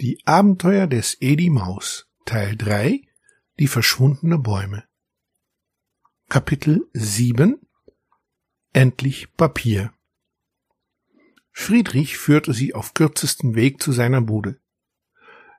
[0.00, 3.02] Die Abenteuer des Edi Maus Teil 3
[3.58, 4.84] Die verschwundene Bäume
[6.30, 7.60] Kapitel 7
[8.72, 9.92] Endlich Papier
[11.52, 14.58] Friedrich führte sie auf kürzesten Weg zu seiner Bude.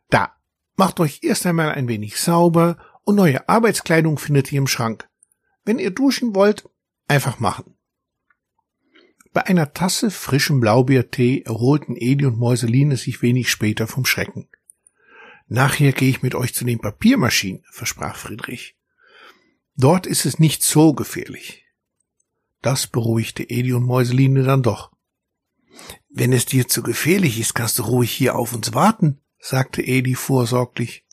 [0.09, 0.35] Da,
[0.75, 5.07] macht euch erst einmal ein wenig sauber und neue Arbeitskleidung findet ihr im Schrank.
[5.65, 6.67] Wenn ihr duschen wollt,
[7.07, 7.77] einfach machen.
[9.33, 14.49] Bei einer Tasse frischem Blaubeertee erholten Edi und Mäuseline sich wenig später vom Schrecken.
[15.47, 18.75] Nachher gehe ich mit euch zu den Papiermaschinen, versprach Friedrich.
[19.77, 21.65] Dort ist es nicht so gefährlich.
[22.61, 24.91] Das beruhigte Edi und Mäuseline dann doch.
[26.09, 30.15] Wenn es dir zu gefährlich ist, kannst du ruhig hier auf uns warten, sagte Edi
[30.15, 31.05] vorsorglich.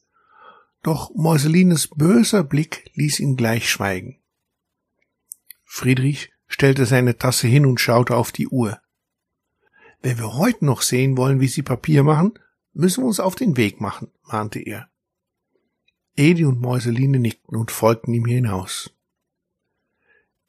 [0.82, 4.20] Doch Mäuselines böser Blick ließ ihn gleich schweigen.
[5.64, 8.80] Friedrich stellte seine Tasse hin und schaute auf die Uhr.
[10.00, 12.38] Wenn wir heute noch sehen wollen, wie sie Papier machen,
[12.72, 14.88] müssen wir uns auf den Weg machen, mahnte er.
[16.16, 18.90] Edi und Mäuseline nickten und folgten ihm hinaus.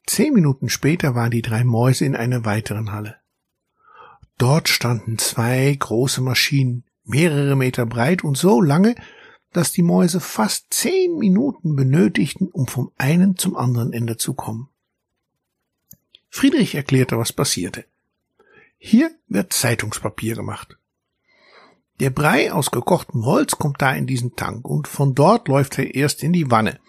[0.06, 3.16] Zehn Minuten später waren die drei Mäuse in einer weiteren Halle.
[4.38, 8.94] Dort standen zwei große Maschinen, mehrere Meter breit und so lange,
[9.52, 14.69] dass die Mäuse fast zehn Minuten benötigten, um vom einen zum anderen Ende zu kommen.
[16.30, 17.84] Friedrich erklärte, was passierte.
[18.78, 20.78] Hier wird Zeitungspapier gemacht.
[21.98, 25.94] Der Brei aus gekochtem Holz kommt da in diesen Tank und von dort läuft er
[25.94, 26.80] erst in die Wanne.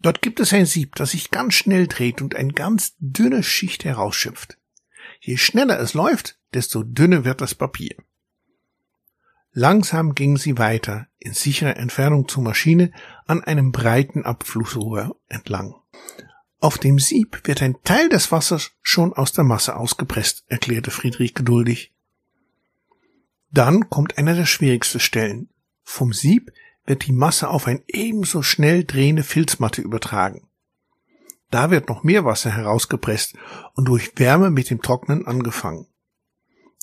[0.00, 3.84] Dort gibt es ein Sieb, das sich ganz schnell dreht und eine ganz dünne Schicht
[3.84, 4.58] herausschöpft.
[5.20, 7.96] Je schneller es läuft, desto dünner wird das Papier.
[9.52, 12.92] Langsam gingen sie weiter, in sicherer Entfernung zur Maschine,
[13.26, 15.74] an einem breiten Abflussrohr entlang.
[16.60, 21.34] Auf dem Sieb wird ein Teil des Wassers schon aus der Masse ausgepresst, erklärte Friedrich
[21.34, 21.92] geduldig.
[23.50, 25.50] Dann kommt einer der schwierigsten Stellen.
[25.84, 26.52] Vom Sieb
[26.84, 30.48] wird die Masse auf ein ebenso schnell drehende Filzmatte übertragen.
[31.50, 33.36] Da wird noch mehr Wasser herausgepresst
[33.74, 35.86] und durch Wärme mit dem Trocknen angefangen.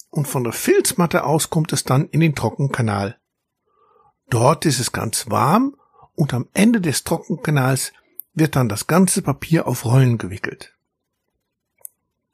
[0.09, 3.19] Und von der Filzmatte aus kommt es dann in den Trockenkanal.
[4.29, 5.75] Dort ist es ganz warm
[6.15, 7.91] und am Ende des Trockenkanals
[8.35, 10.73] wird dann das ganze Papier auf Rollen gewickelt.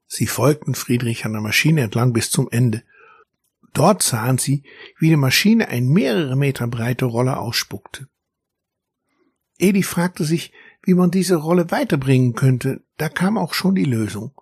[0.07, 2.83] Sie folgten Friedrich an der Maschine entlang bis zum Ende.
[3.73, 4.63] Dort sahen sie,
[4.99, 8.07] wie die Maschine ein mehrere Meter breite Rolle ausspuckte.
[9.57, 10.51] Edi fragte sich,
[10.83, 14.33] wie man diese Rolle weiterbringen könnte, da kam auch schon die Lösung.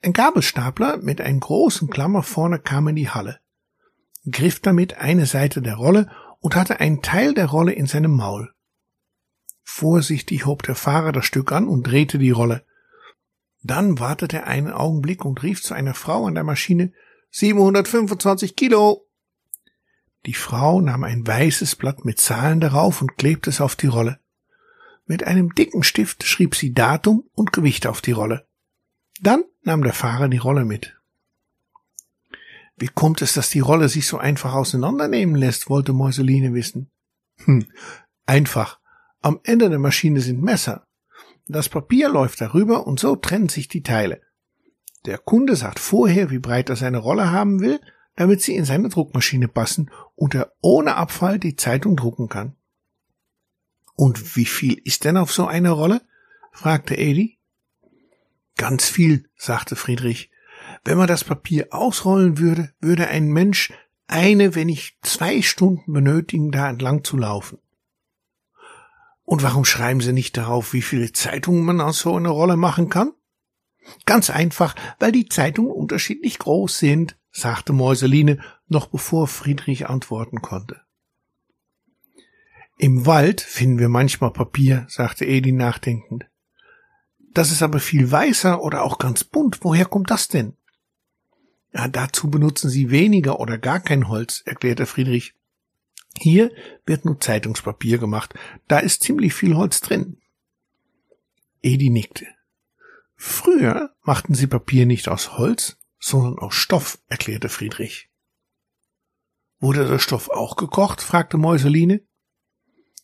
[0.00, 3.40] Ein Gabelstapler mit einem großen Klammer vorne kam in die Halle,
[4.30, 6.08] griff damit eine Seite der Rolle
[6.40, 8.54] und hatte einen Teil der Rolle in seinem Maul.
[9.70, 12.64] Vorsichtig hob der Fahrer das Stück an und drehte die Rolle.
[13.62, 16.90] Dann wartete er einen Augenblick und rief zu einer Frau an der Maschine
[17.32, 19.06] 725 Kilo.
[20.24, 24.18] Die Frau nahm ein weißes Blatt mit Zahlen darauf und klebte es auf die Rolle.
[25.04, 28.48] Mit einem dicken Stift schrieb sie Datum und Gewicht auf die Rolle.
[29.20, 30.98] Dann nahm der Fahrer die Rolle mit.
[32.78, 36.90] Wie kommt es, dass die Rolle sich so einfach auseinandernehmen lässt, wollte Mäuseline wissen.
[37.44, 37.66] Hm,
[38.24, 38.80] einfach.
[39.20, 40.86] Am Ende der Maschine sind Messer.
[41.46, 44.20] Das Papier läuft darüber und so trennen sich die Teile.
[45.06, 47.80] Der Kunde sagt vorher, wie breit er seine Rolle haben will,
[48.16, 52.56] damit sie in seine Druckmaschine passen und er ohne Abfall die Zeitung drucken kann.
[53.94, 56.02] Und wie viel ist denn auf so eine Rolle?
[56.52, 57.38] fragte Edi.
[58.56, 60.30] Ganz viel, sagte Friedrich.
[60.84, 63.72] Wenn man das Papier ausrollen würde, würde ein Mensch
[64.06, 67.58] eine, wenn nicht zwei Stunden benötigen, da entlang zu laufen.
[69.28, 72.88] Und warum schreiben Sie nicht darauf, wie viele Zeitungen man aus so einer Rolle machen
[72.88, 73.12] kann?
[74.06, 80.80] Ganz einfach, weil die Zeitungen unterschiedlich groß sind, sagte Mäuseline, noch bevor Friedrich antworten konnte.
[82.78, 86.24] Im Wald finden wir manchmal Papier, sagte Edi nachdenkend.
[87.34, 89.58] Das ist aber viel weißer oder auch ganz bunt.
[89.62, 90.56] Woher kommt das denn?
[91.74, 95.34] Ja, dazu benutzen sie weniger oder gar kein Holz, erklärte Friedrich.
[96.20, 96.50] Hier
[96.84, 98.34] wird nur Zeitungspapier gemacht.
[98.66, 100.20] Da ist ziemlich viel Holz drin.
[101.62, 102.26] Edi nickte.
[103.14, 108.10] Früher machten sie Papier nicht aus Holz, sondern aus Stoff, erklärte Friedrich.
[109.60, 111.02] Wurde der Stoff auch gekocht?
[111.02, 112.00] fragte Mäuseline.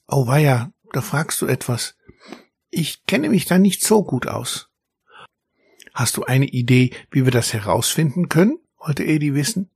[0.07, 1.97] Oh weia, da fragst du etwas.
[2.71, 4.71] Ich kenne mich da nicht so gut aus.
[5.93, 8.59] Hast du eine Idee, wie wir das herausfinden können?
[8.79, 9.71] wollte Edi wissen.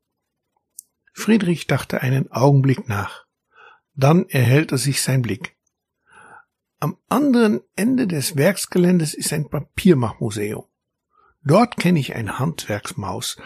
[1.13, 3.28] Friedrich dachte einen Augenblick nach.
[3.99, 5.57] Dann erhält er sich sein Blick.
[6.79, 10.65] Am anderen Ende des Werksgeländes ist ein Papiermachmuseum.
[11.45, 13.39] Dort kenne ich eine Handwerksmaus.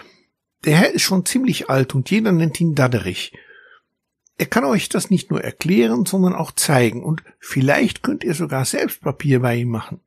[0.66, 3.32] Der Herr ist schon ziemlich alt und jeder nennt ihn Dadderich.
[4.37, 8.66] Er kann euch das nicht nur erklären, sondern auch zeigen und vielleicht könnt ihr sogar
[8.66, 10.00] selbst Papier bei ihm machen.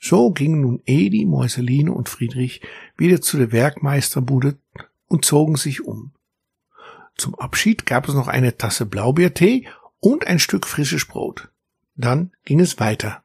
[0.00, 2.62] So gingen nun Edi, Mäuseline und Friedrich
[2.96, 4.58] wieder zu der Werkmeisterbude
[5.06, 6.10] und zogen sich um.
[7.16, 9.68] Zum Abschied gab es noch eine Tasse Blaubeertee
[10.00, 11.48] und ein Stück frisches Brot.
[11.96, 13.23] Dann ging es weiter